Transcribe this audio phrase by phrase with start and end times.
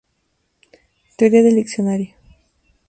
[1.17, 2.15] Teoría del Diccionario.